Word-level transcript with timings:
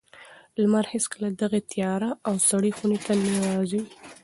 لمر 0.61 0.85
هېڅکله 0.93 1.27
دغې 1.41 1.61
تیاره 1.71 2.09
او 2.27 2.35
سړې 2.49 2.71
خونې 2.77 2.99
ته 3.05 3.13
نه 3.23 3.31
راوځي. 3.45 3.81